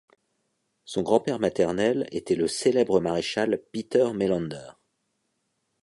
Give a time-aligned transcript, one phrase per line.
[0.83, 4.71] Son grand-père maternel était le célèbre maréchal Peter Melander.